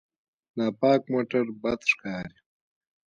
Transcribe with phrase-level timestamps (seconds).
[0.57, 2.37] ناپاک موټر بد ښکاري.